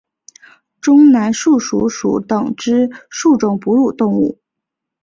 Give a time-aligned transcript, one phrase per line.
[0.81, 4.39] 中南树鼠属等之数种哺乳动物。